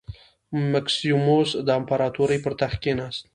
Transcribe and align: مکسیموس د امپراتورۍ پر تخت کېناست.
مکسیموس 0.73 1.49
د 1.65 1.69
امپراتورۍ 1.79 2.39
پر 2.43 2.53
تخت 2.61 2.77
کېناست. 2.83 3.23